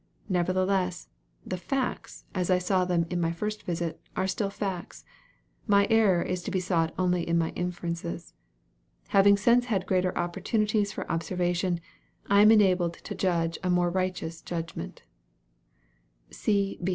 Nevertheless, 0.29 1.09
the 1.45 1.57
facts 1.57 2.25
as 2.33 2.49
I 2.49 2.57
saw 2.57 2.85
them 2.85 3.05
in 3.11 3.21
my 3.21 3.31
first 3.31 3.61
visit, 3.61 4.01
are 4.15 4.25
still 4.25 4.49
facts; 4.49 5.05
my 5.67 5.85
error 5.91 6.23
is 6.23 6.41
to 6.41 6.49
be 6.49 6.59
sought 6.59 6.91
only 6.97 7.21
in 7.21 7.37
my 7.37 7.49
inferences. 7.51 8.33
Having 9.09 9.37
since 9.37 9.65
had 9.65 9.85
greater 9.85 10.17
opportunities 10.17 10.91
for 10.91 11.07
observation, 11.07 11.79
I 12.25 12.41
am 12.41 12.49
enabled 12.51 12.95
to 12.95 13.13
judge 13.13 13.59
more 13.63 13.91
righteous 13.91 14.41
judgment. 14.41 15.03